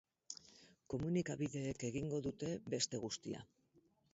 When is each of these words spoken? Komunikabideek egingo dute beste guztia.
Komunikabideek 0.93 1.85
egingo 1.91 2.23
dute 2.29 2.51
beste 2.77 3.03
guztia. 3.05 3.45